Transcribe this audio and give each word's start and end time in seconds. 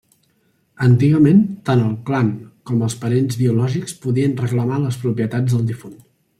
Antigament, 0.85 1.43
tant 1.69 1.83
el 1.89 1.91
clan 2.07 2.33
com 2.71 2.83
els 2.89 2.97
parents 3.05 3.39
biològics 3.43 3.97
podien 4.07 4.37
reclamar 4.43 4.83
les 4.89 5.01
propietats 5.07 5.59
del 5.59 5.73
difunt. 5.73 5.99